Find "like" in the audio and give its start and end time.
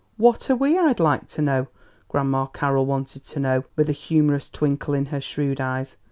0.99-1.27